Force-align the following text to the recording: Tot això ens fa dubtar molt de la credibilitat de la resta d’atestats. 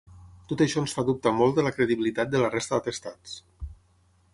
Tot 0.51 0.63
això 0.65 0.79
ens 0.83 0.95
fa 0.99 1.03
dubtar 1.11 1.35
molt 1.41 1.59
de 1.59 1.67
la 1.67 1.75
credibilitat 1.77 2.35
de 2.35 2.43
la 2.45 2.53
resta 2.59 2.79
d’atestats. 2.79 3.41